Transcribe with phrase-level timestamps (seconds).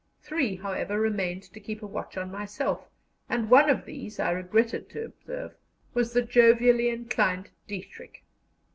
[0.23, 2.89] Three, however, remained to keep a watch on myself,
[3.29, 5.53] and one of these, I regretted to observe,
[5.93, 8.23] was the jovially inclined Dietrich.